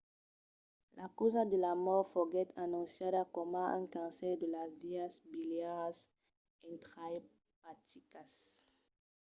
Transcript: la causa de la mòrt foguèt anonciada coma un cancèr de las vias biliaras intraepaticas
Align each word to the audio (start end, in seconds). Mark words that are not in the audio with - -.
la 0.97 1.07
causa 1.17 1.41
de 1.51 1.57
la 1.65 1.73
mòrt 1.85 2.07
foguèt 2.13 2.49
anonciada 2.65 3.23
coma 3.35 3.63
un 3.79 3.85
cancèr 3.97 4.33
de 4.41 4.47
las 4.55 4.71
vias 4.83 5.13
biliaras 5.31 5.97
intraepaticas 6.71 8.33